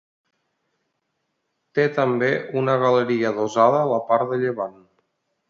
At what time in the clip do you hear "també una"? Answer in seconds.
1.97-2.79